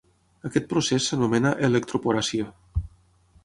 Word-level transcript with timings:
Aquest 0.47 0.65
procés 0.71 1.09
s’anomena 1.11 1.53
electroporació. 1.69 2.51